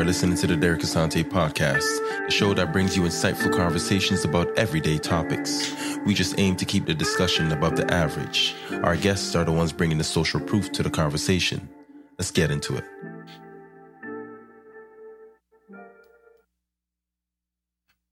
[0.00, 1.84] are listening to the Derek Asante podcast,
[2.24, 5.74] the show that brings you insightful conversations about everyday topics.
[6.06, 8.54] We just aim to keep the discussion above the average.
[8.82, 11.68] Our guests are the ones bringing the social proof to the conversation.
[12.16, 12.84] Let's get into it.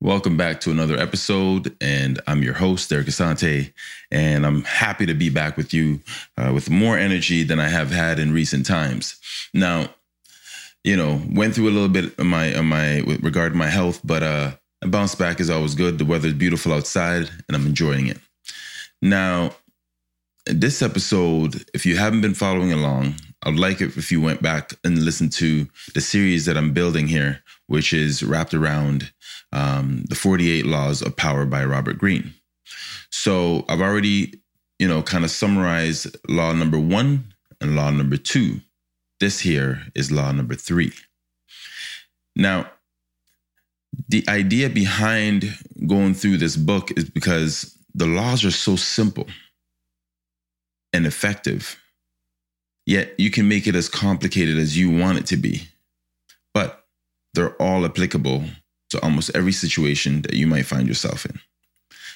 [0.03, 3.73] Welcome back to another episode, and I'm your host, Derek Asante,
[4.11, 6.01] and I'm happy to be back with you
[6.37, 9.19] uh, with more energy than I have had in recent times.
[9.55, 9.89] Now,
[10.85, 13.69] you know, went through a little bit of my of my with regard to my
[13.69, 15.99] health, but uh, a bounce back is always good.
[15.99, 18.19] The weather is beautiful outside, and I'm enjoying it.
[19.03, 19.53] Now,
[20.47, 24.75] this episode, if you haven't been following along, I'd like it if you went back
[24.85, 29.13] and listened to the series that I'm building here, which is wrapped around
[29.53, 32.35] um, the 48 Laws of Power by Robert Greene.
[33.11, 34.41] So I've already,
[34.79, 38.61] you know, kind of summarized law number one and law number two.
[39.21, 40.93] This here is law number three.
[42.37, 42.71] Now,
[44.09, 49.27] the idea behind going through this book is because the laws are so simple
[50.93, 51.81] and effective,
[52.87, 55.69] yet you can make it as complicated as you want it to be.
[56.55, 56.87] But
[57.35, 58.45] they're all applicable
[58.91, 61.39] to almost every situation that you might find yourself in.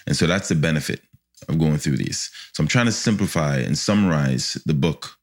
[0.06, 1.00] And so that's the benefit
[1.48, 2.30] of going through these.
[2.52, 5.18] So I'm trying to simplify and summarize the book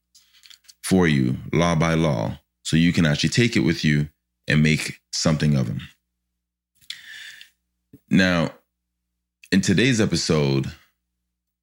[0.90, 4.08] for you, law by law, so you can actually take it with you
[4.48, 5.80] and make something of them.
[8.10, 8.50] Now,
[9.52, 10.66] in today's episode,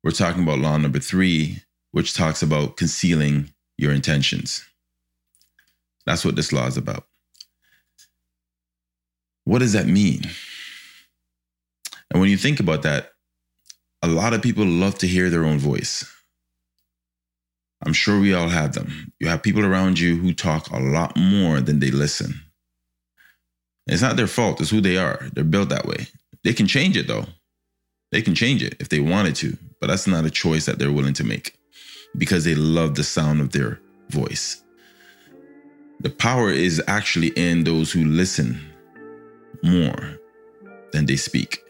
[0.01, 1.61] we're talking about law number three,
[1.91, 4.63] which talks about concealing your intentions.
[6.05, 7.05] That's what this law is about.
[9.43, 10.21] What does that mean?
[12.11, 13.11] And when you think about that,
[14.01, 16.05] a lot of people love to hear their own voice.
[17.87, 19.13] I'm sure we all have them.
[19.17, 22.33] You have people around you who talk a lot more than they listen.
[23.87, 25.25] It's not their fault, it's who they are.
[25.31, 26.07] They're built that way.
[26.43, 27.27] They can change it though.
[28.11, 30.91] They can change it if they wanted to, but that's not a choice that they're
[30.91, 31.57] willing to make
[32.17, 33.79] because they love the sound of their
[34.09, 34.61] voice.
[36.01, 38.59] The power is actually in those who listen
[39.63, 40.19] more
[40.91, 41.63] than they speak.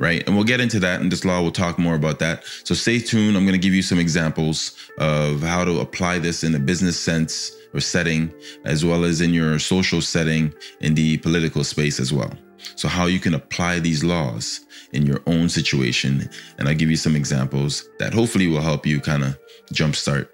[0.00, 0.24] Right.
[0.26, 1.00] And we'll get into that.
[1.00, 2.44] And this law We'll talk more about that.
[2.64, 3.36] So stay tuned.
[3.36, 6.98] I'm going to give you some examples of how to apply this in a business
[6.98, 8.32] sense or setting,
[8.64, 12.32] as well as in your social setting in the political space as well.
[12.76, 16.28] So, how you can apply these laws in your own situation.
[16.58, 19.38] And I'll give you some examples that hopefully will help you kind of
[19.72, 20.28] jumpstart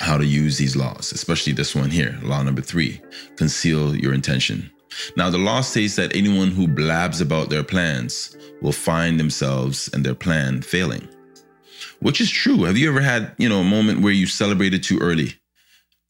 [0.00, 3.00] how to use these laws, especially this one here, law number three
[3.36, 4.71] conceal your intention.
[5.16, 10.04] Now, the law states that anyone who blabs about their plans will find themselves and
[10.04, 11.08] their plan failing,
[12.00, 12.64] which is true.
[12.64, 15.34] Have you ever had, you know, a moment where you celebrated too early,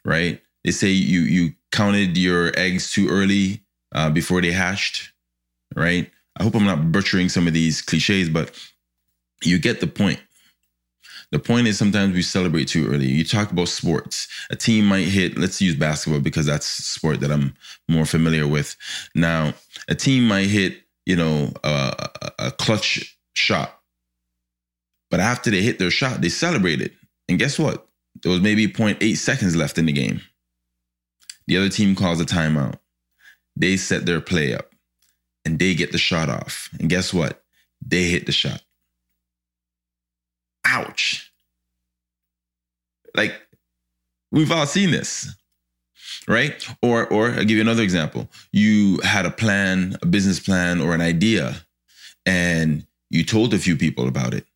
[0.05, 0.41] right?
[0.65, 3.63] They say you you counted your eggs too early
[3.95, 5.13] uh, before they hatched,
[5.75, 6.11] right?
[6.39, 8.59] I hope I'm not butchering some of these cliches, but
[9.43, 10.21] you get the point.
[11.33, 13.07] The point is sometimes we celebrate too early.
[13.07, 14.29] You talk about sports.
[14.51, 17.55] A team might hit, let's use basketball because that's sport that I'm
[17.89, 18.77] more familiar with.
[19.15, 19.55] Now,
[19.89, 23.81] a team might hit, you know, a, a clutch shot.
[25.11, 26.93] But after they hit their shot, they celebrated.
[27.31, 27.89] And guess what?
[28.23, 30.21] There was maybe 0.8 seconds left in the game.
[31.47, 32.79] The other team calls a timeout.
[33.57, 34.75] They set their play up
[35.47, 36.69] and they get the shot off.
[36.79, 37.43] And guess what?
[37.85, 38.63] They hit the shot
[40.73, 41.31] ouch.
[43.15, 43.35] Like
[44.31, 45.29] we've all seen this,
[46.27, 46.67] right?
[46.83, 48.29] Or or I'll give you another example.
[48.53, 51.55] You had a plan, a business plan or an idea
[52.25, 54.47] and you told a few people about it.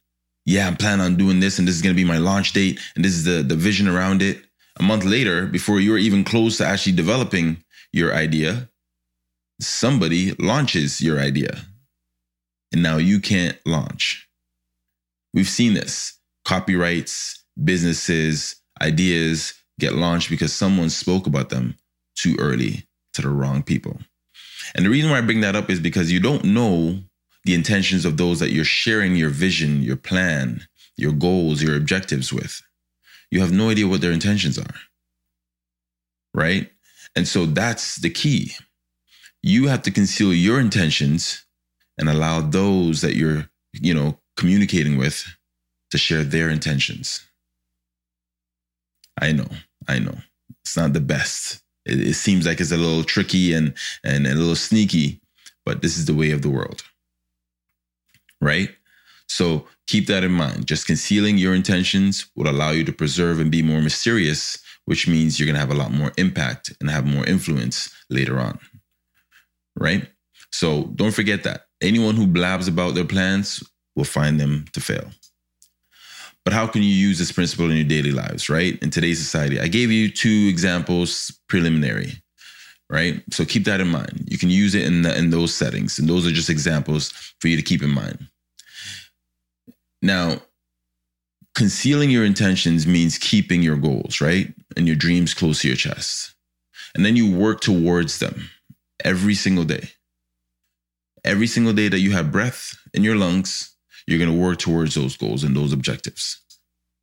[0.47, 2.81] Yeah, I'm planning on doing this and this is going to be my launch date
[2.95, 4.43] and this is the the vision around it.
[4.79, 8.69] A month later, before you're even close to actually developing your idea,
[9.61, 11.63] somebody launches your idea.
[12.73, 14.26] And now you can't launch.
[15.37, 21.77] We've seen this copyrights, businesses, ideas get launched because someone spoke about them
[22.17, 23.99] too early to the wrong people.
[24.75, 27.01] And the reason why I bring that up is because you don't know
[27.45, 30.67] the intentions of those that you're sharing your vision, your plan,
[30.97, 32.63] your goals, your objectives with.
[33.31, 34.75] You have no idea what their intentions are.
[36.33, 36.71] Right?
[37.15, 38.53] And so that's the key.
[39.43, 41.45] You have to conceal your intentions
[41.99, 45.25] and allow those that you're, you know, communicating with
[45.91, 47.21] to share their intentions.
[49.21, 49.49] I know,
[49.89, 50.17] I know.
[50.65, 51.63] It's not the best.
[51.85, 53.75] It, it, seems like it's a little tricky and,
[54.05, 55.21] and a little sneaky,
[55.65, 56.83] but this is the way of the world.
[58.41, 58.71] Right?
[59.29, 60.67] So keep that in mind.
[60.67, 65.39] Just concealing your intentions will allow you to preserve and be more mysterious which means
[65.39, 68.59] you're going to have a lot more impact and have more influence later on.
[69.77, 70.09] Right?
[70.51, 71.67] So don't forget that.
[71.83, 73.63] Anyone who blabs about their plans
[73.97, 75.11] will find them to fail.
[76.45, 78.79] But how can you use this principle in your daily lives, right?
[78.81, 82.23] In today's society, I gave you two examples preliminary,
[82.89, 83.21] right?
[83.33, 84.29] So keep that in mind.
[84.29, 87.11] You can use it in the, in those settings, and those are just examples
[87.41, 88.29] for you to keep in mind.
[90.03, 90.41] Now,
[91.57, 94.55] concealing your intentions means keeping your goals, right?
[94.77, 96.35] And your dreams close to your chest.
[96.95, 98.51] And then you work towards them
[99.05, 99.91] every single day.
[101.25, 103.76] Every single day that you have breath in your lungs,
[104.07, 106.41] you're going to work towards those goals and those objectives.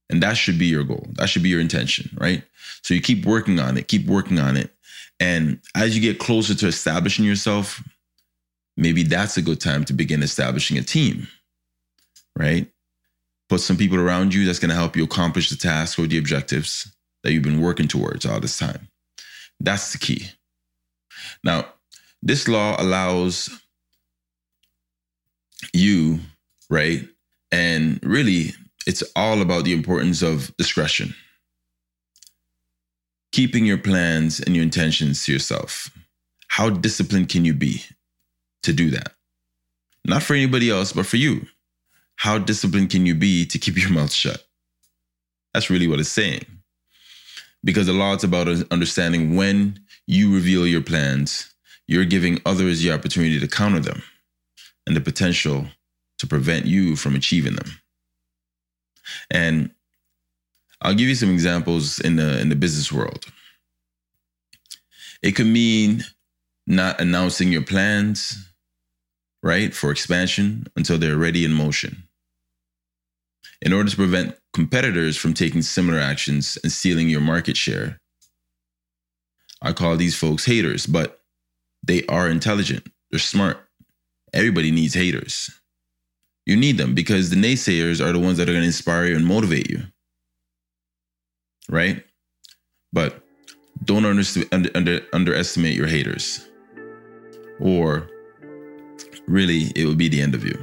[0.10, 1.08] And that should be your goal.
[1.14, 2.44] That should be your intention, right?
[2.82, 4.72] So you keep working on it, keep working on it.
[5.20, 7.82] And as you get closer to establishing yourself,
[8.78, 11.28] maybe that's a good time to begin establishing a team,
[12.38, 12.68] right?
[13.54, 16.18] put some people around you that's going to help you accomplish the task or the
[16.18, 16.92] objectives
[17.24, 18.88] that you've been working towards all this time.
[19.60, 20.32] That's the key.
[21.44, 21.68] Now,
[22.24, 23.50] this law allows
[25.72, 26.20] you,
[26.74, 27.08] right?
[27.52, 28.52] And really,
[28.86, 31.16] it's all about the importance of discretion.
[33.32, 35.90] Keeping your plans and your intentions to yourself.
[36.48, 37.84] How disciplined can you be
[38.64, 39.14] to do that?
[40.06, 41.48] Not for anybody else, but for you
[42.24, 44.46] how disciplined can you be to keep your mouth shut?
[45.54, 46.46] That's really what it's saying.
[47.64, 51.54] Because the law is about understanding when you reveal your plans,
[51.88, 54.04] you're giving others the opportunity to counter them
[54.86, 55.68] and the potential
[56.24, 57.70] to prevent you from achieving them.
[59.30, 59.72] And
[60.82, 63.26] I'll give you some examples in the in the business world.
[65.22, 66.06] It could mean
[66.66, 68.50] not announcing your plans,
[69.42, 72.04] right, for expansion until they're ready in motion.
[73.62, 78.00] In order to prevent competitors from taking similar actions and stealing your market share,
[79.62, 81.22] I call these folks haters, but
[81.86, 83.58] they are intelligent, they're smart.
[84.34, 85.50] Everybody needs haters.
[86.46, 89.16] You need them because the naysayers are the ones that are going to inspire you
[89.16, 89.84] and motivate you.
[91.70, 92.04] Right?
[92.92, 93.24] But
[93.86, 94.24] don't under,
[94.76, 96.48] under, underestimate your haters
[97.60, 98.10] or
[99.28, 100.58] really it will be the end of you.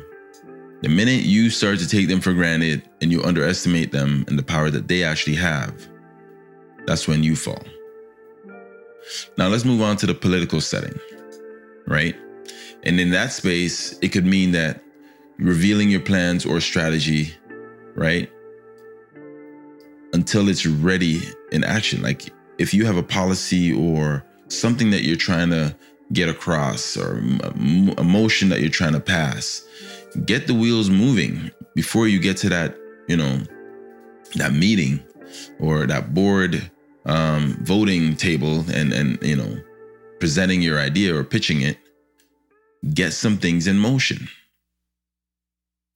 [0.82, 4.42] The minute you start to take them for granted and you underestimate them and the
[4.42, 5.88] power that they actually have,
[6.86, 7.62] that's when you fall.
[9.36, 10.98] Now let's move on to the political setting,
[11.86, 12.16] right?
[12.84, 14.82] And in that space, it could mean that
[15.40, 17.34] revealing your plans or strategy,
[17.94, 18.30] right?
[20.12, 21.20] Until it's ready
[21.52, 22.02] in action.
[22.02, 25.74] Like if you have a policy or something that you're trying to
[26.12, 29.64] get across or a motion that you're trying to pass.
[30.24, 32.76] Get the wheels moving before you get to that,
[33.06, 33.40] you know,
[34.34, 35.00] that meeting
[35.60, 36.70] or that board
[37.06, 39.60] um, voting table and and you know
[40.18, 41.78] presenting your idea or pitching it.
[42.94, 44.28] Get some things in motion,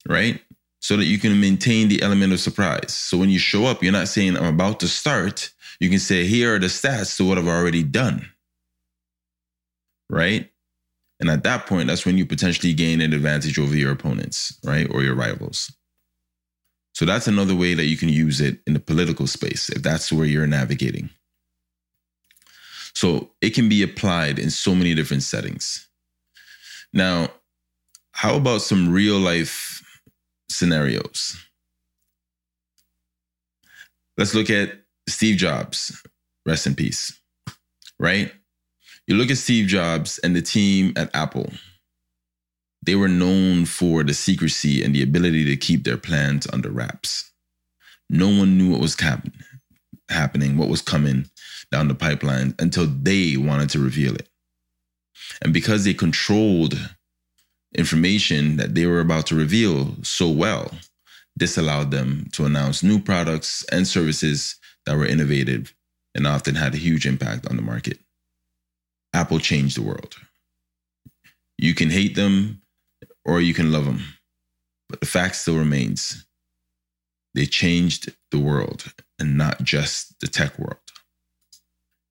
[0.07, 0.41] right?
[0.79, 2.93] So that you can maintain the element of surprise.
[2.93, 5.51] So when you show up, you're not saying I'm about to start.
[5.79, 8.29] You can say, here are the stats to what I've already done
[10.09, 10.49] right?
[11.19, 14.87] And at that point, that's when you potentially gain an advantage over your opponents, right?
[14.91, 15.71] Or your rivals.
[16.93, 20.11] So that's another way that you can use it in the political space if that's
[20.11, 21.09] where you're navigating.
[22.93, 25.87] So it can be applied in so many different settings.
[26.93, 27.29] Now,
[28.11, 29.74] how about some real life
[30.49, 31.35] scenarios?
[34.17, 36.01] Let's look at Steve Jobs,
[36.45, 37.19] rest in peace,
[37.99, 38.31] right?
[39.07, 41.51] You look at Steve Jobs and the team at Apple.
[42.81, 47.31] They were known for the secrecy and the ability to keep their plans under wraps.
[48.09, 49.33] No one knew what was happen-
[50.09, 51.29] happening, what was coming
[51.71, 54.29] down the pipeline until they wanted to reveal it.
[55.41, 56.95] And because they controlled
[57.75, 60.71] information that they were about to reveal so well,
[61.35, 64.55] this allowed them to announce new products and services
[64.85, 65.73] that were innovative
[66.13, 67.99] and often had a huge impact on the market.
[69.13, 70.15] Apple changed the world.
[71.57, 72.61] You can hate them
[73.25, 74.01] or you can love them,
[74.89, 76.25] but the fact still remains
[77.33, 80.77] they changed the world and not just the tech world.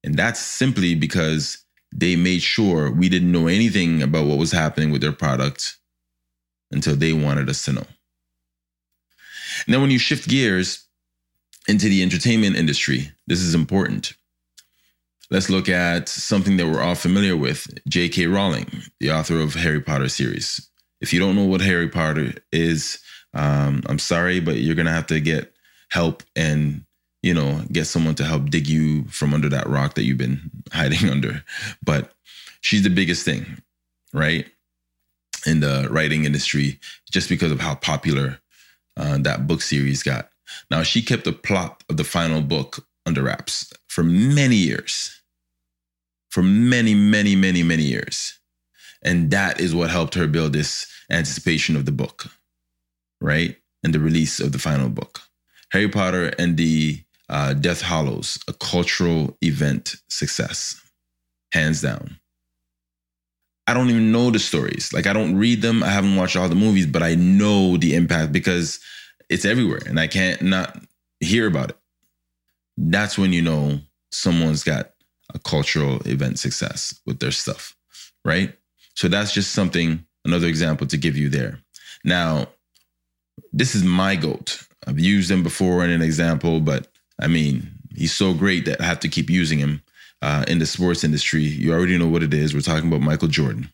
[0.05, 1.64] And that's simply because
[1.95, 5.77] they made sure we didn't know anything about what was happening with their product
[6.71, 7.87] until they wanted us to know.
[9.67, 10.87] Then when you shift gears
[11.69, 14.15] into the entertainment industry, this is important
[15.31, 18.27] let's look at something that we're all familiar with J.K.
[18.27, 20.71] Rowling, the author of Harry Potter series.
[21.01, 23.01] If you don't know what Harry Potter is,
[23.35, 25.53] um, I'm sorry, but you're gonna have to get
[25.91, 26.85] help and
[27.25, 30.51] you know, get someone to help dig you from under that rock that you've been
[30.75, 31.43] hiding under.
[31.83, 32.13] But
[32.61, 33.63] she's the biggest thing,
[34.13, 34.47] right?
[35.47, 36.79] In the writing industry,
[37.11, 38.41] just because of how popular
[38.99, 40.29] uh, that book series got.
[40.71, 45.23] Now, she kept the plot of the final book under wraps for many years.
[46.31, 48.39] For many, many, many, many years.
[49.03, 52.27] And that is what helped her build this anticipation of the book,
[53.23, 53.57] right?
[53.83, 55.23] And the release of the final book.
[55.71, 60.81] Harry Potter and the uh, Death Hallows, a cultural event success,
[61.53, 62.19] hands down.
[63.67, 64.93] I don't even know the stories.
[64.93, 65.83] Like, I don't read them.
[65.83, 68.79] I haven't watched all the movies, but I know the impact because
[69.31, 70.79] it's everywhere and I can't not
[71.21, 71.79] hear about it.
[72.77, 73.81] That's when you know
[74.13, 74.91] someone's got
[75.33, 77.75] a cultural event success with their stuff,
[78.25, 78.55] right?
[78.95, 81.61] So that's just something, another example to give you there.
[82.05, 82.49] Now,
[83.53, 84.63] this is my goat.
[84.87, 86.89] I've used them before in an example, but
[87.21, 89.83] I mean, he's so great that I have to keep using him
[90.23, 91.43] uh, in the sports industry.
[91.43, 92.55] You already know what it is.
[92.55, 93.71] We're talking about Michael Jordan.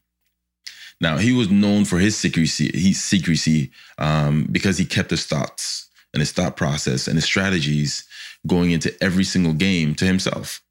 [1.01, 5.89] Now, he was known for his secrecy, his secrecy um, because he kept his thoughts
[6.13, 8.07] and his thought process and his strategies
[8.47, 10.63] going into every single game to himself.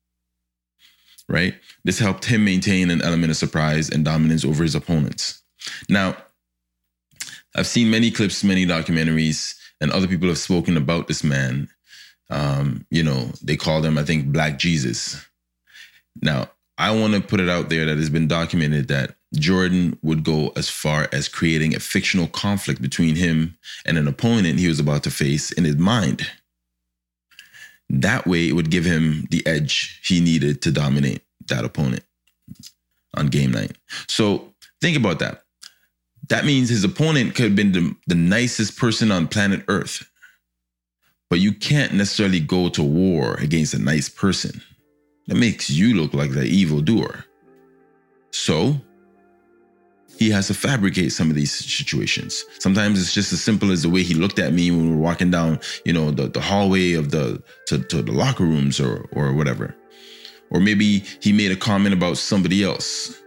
[1.27, 1.55] Right?
[1.83, 5.41] This helped him maintain an element of surprise and dominance over his opponents.
[5.88, 6.17] Now,
[7.55, 11.69] I've seen many clips, many documentaries, and other people have spoken about this man.
[12.29, 15.25] Um, you know, they call him, I think, Black Jesus.
[16.21, 20.24] Now, I want to put it out there that it's been documented that Jordan would
[20.24, 24.79] go as far as creating a fictional conflict between him and an opponent he was
[24.79, 26.27] about to face in his mind.
[27.89, 32.03] That way, it would give him the edge he needed to dominate that opponent
[33.15, 33.75] on game night.
[34.07, 35.43] So think about that.
[36.29, 40.09] That means his opponent could have been the, the nicest person on planet Earth.
[41.29, 44.62] But you can't necessarily go to war against a nice person.
[45.27, 47.24] That makes you look like the evil doer.
[48.31, 48.81] So
[50.17, 52.43] he has to fabricate some of these situations.
[52.59, 55.01] Sometimes it's just as simple as the way he looked at me when we were
[55.01, 59.07] walking down, you know, the, the hallway of the to, to the locker rooms or
[59.13, 59.75] or whatever.
[60.50, 63.21] Or maybe he made a comment about somebody else.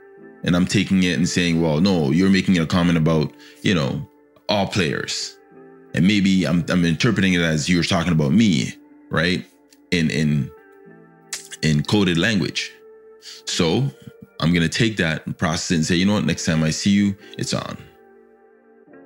[0.44, 3.32] And I'm taking it and saying, well, no, you're making a comment about,
[3.62, 4.08] you know,
[4.48, 5.38] all players.
[5.94, 8.74] And maybe I'm I'm interpreting it as you're talking about me,
[9.10, 9.44] right?
[9.90, 10.50] In in
[11.62, 12.72] in coded language.
[13.46, 13.90] So
[14.40, 16.70] I'm to take that and process it and say, you know what, next time I
[16.70, 17.76] see you, it's on.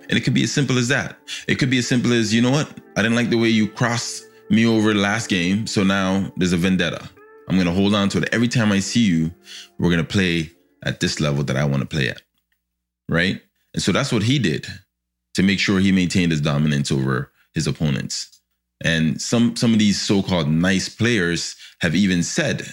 [0.08, 1.18] And it could be as simple as that.
[1.46, 3.68] It could be as simple as, you know what, I didn't like the way you
[3.68, 5.66] crossed me over last game.
[5.66, 7.10] So now there's a vendetta.
[7.48, 8.28] I'm to hold on to it.
[8.32, 9.32] Every time I see you,
[9.78, 10.50] we're to play
[10.84, 12.22] at this level that I want to play at.
[13.08, 13.40] Right.
[13.74, 14.66] And so that's what he did
[15.36, 18.40] to make sure he maintained his dominance over his opponents.
[18.82, 22.66] And some some of these so-called nice players have even said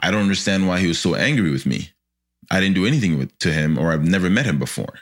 [0.00, 1.90] I don't understand why he was so angry with me.
[2.50, 5.00] I didn't do anything with, to him, or I've never met him before.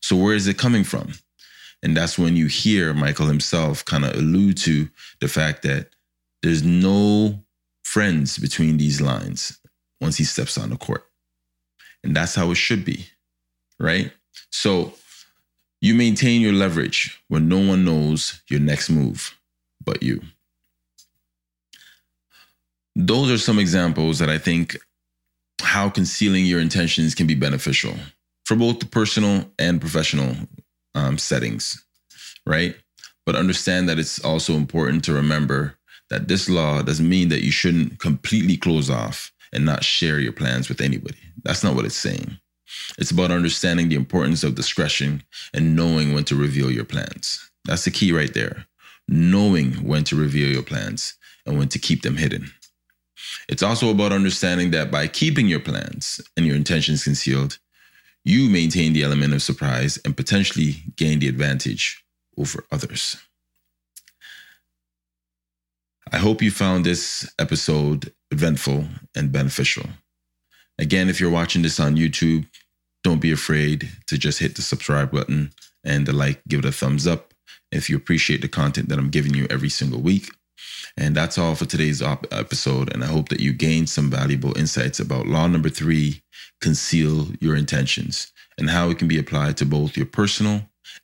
[0.00, 1.14] So where is it coming from?
[1.82, 4.88] And that's when you hear Michael himself kind of allude to
[5.20, 5.90] the fact that
[6.42, 7.42] there's no
[7.82, 9.58] friends between these lines
[10.00, 11.04] once he steps on the court.
[12.04, 13.06] And that's how it should be,
[13.80, 14.12] right?
[14.50, 14.94] So
[15.80, 19.38] you maintain your leverage when no one knows your next move
[19.84, 20.20] but you
[22.96, 24.78] those are some examples that I think
[25.60, 27.94] how concealing your intentions can be beneficial
[28.46, 30.34] for both the personal and professional
[30.94, 31.84] um, settings,
[32.46, 32.74] right?
[33.26, 35.76] But understand that it's also important to remember
[36.08, 40.32] that this law doesn't mean that you shouldn't completely close off and not share your
[40.32, 41.18] plans with anybody.
[41.42, 42.38] That's not what it's saying.
[42.98, 45.22] It's about understanding the importance of discretion
[45.54, 47.50] and knowing when to reveal your plans.
[47.64, 48.66] That's the key right there.
[49.08, 52.50] Knowing when to reveal your plans and when to keep them hidden.
[53.48, 57.58] It's also about understanding that by keeping your plans and your intentions concealed,
[58.24, 62.04] you maintain the element of surprise and potentially gain the advantage
[62.36, 63.16] over others.
[66.12, 69.86] I hope you found this episode eventful and beneficial.
[70.78, 72.46] Again, if you're watching this on YouTube,
[73.02, 75.52] don't be afraid to just hit the subscribe button
[75.84, 77.32] and the like, give it a thumbs up
[77.72, 80.30] if you appreciate the content that I'm giving you every single week.
[80.96, 82.92] And that's all for today's op- episode.
[82.92, 86.22] And I hope that you gained some valuable insights about law number three
[86.60, 90.62] conceal your intentions and how it can be applied to both your personal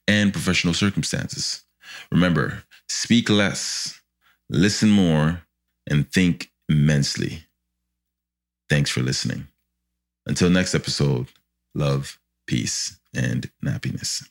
[0.08, 1.64] and professional circumstances.
[2.10, 4.00] Remember, speak less,
[4.48, 5.42] listen more,
[5.88, 7.44] and think immensely.
[8.68, 9.48] Thanks for listening.
[10.26, 11.28] Until next episode,
[11.74, 14.24] love, peace, and happiness.